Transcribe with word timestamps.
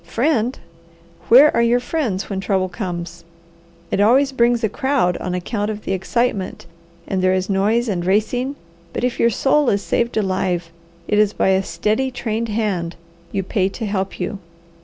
Friend? 0.03 0.57
Where 1.29 1.55
are 1.55 1.61
your 1.61 1.79
friends 1.79 2.27
when 2.27 2.39
trouble 2.39 2.69
comes? 2.69 3.23
It 3.91 4.01
always 4.01 4.31
brings 4.31 4.63
a 4.63 4.67
crowd 4.67 5.15
on 5.17 5.35
account 5.35 5.69
of 5.69 5.83
the 5.85 5.91
excitement, 5.93 6.65
and 7.07 7.21
there 7.21 7.35
is 7.35 7.51
noise 7.51 7.87
and 7.87 8.03
racing; 8.03 8.55
but 8.93 9.03
if 9.03 9.19
your 9.19 9.29
soul 9.29 9.69
is 9.69 9.83
saved 9.83 10.17
alive, 10.17 10.71
it 11.07 11.19
is 11.19 11.33
by 11.33 11.49
a 11.49 11.61
steady, 11.61 12.09
trained 12.09 12.49
hand 12.49 12.95
you 13.31 13.43
pay 13.43 13.69
to 13.69 13.85
help 13.85 14.19
you. 14.19 14.39